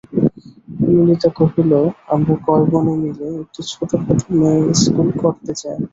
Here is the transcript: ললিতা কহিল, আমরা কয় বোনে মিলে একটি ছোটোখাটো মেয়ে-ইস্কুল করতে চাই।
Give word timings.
ললিতা 0.87 1.29
কহিল, 1.37 1.71
আমরা 2.13 2.33
কয় 2.45 2.65
বোনে 2.71 2.93
মিলে 3.01 3.27
একটি 3.41 3.61
ছোটোখাটো 3.69 4.25
মেয়ে-ইস্কুল 4.39 5.07
করতে 5.21 5.51
চাই। 5.61 5.77